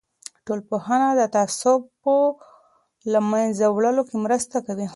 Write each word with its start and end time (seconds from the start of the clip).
ټولنپوهنه 0.45 1.09
د 1.19 1.21
تعصب 1.35 1.79
په 2.03 2.15
له 3.13 3.19
منځه 3.31 3.65
وړلو 3.69 4.03
کې 4.09 4.17
مرسته 4.25 4.57
کوي. 4.65 4.87